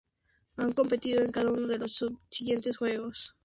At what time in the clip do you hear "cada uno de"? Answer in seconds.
1.31-1.77